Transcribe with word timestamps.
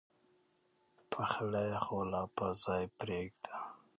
پخلی 1.11 1.69
خو 1.83 1.97
لا 2.11 2.23
پر 2.35 2.49
ځای 2.63 2.83
پرېږده. 2.97 3.55